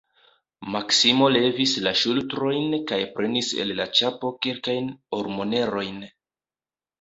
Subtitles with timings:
[0.75, 4.89] Maksimo levis la ŝultrojn kaj prenis el la ĉapo kelkajn
[5.21, 6.03] ormonerojn.